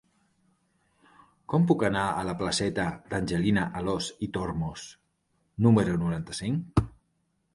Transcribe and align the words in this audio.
Com 1.51 1.67
puc 1.71 1.83
anar 1.89 2.05
a 2.05 2.23
la 2.29 2.33
placeta 2.39 2.85
d'Angelina 3.11 3.67
Alòs 3.81 4.09
i 4.27 4.31
Tormos 4.37 4.85
número 5.67 6.01
noranta-cinc? 6.05 6.83